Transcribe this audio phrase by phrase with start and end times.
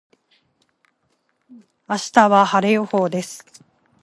[1.87, 3.45] 明日は晴れ予報です。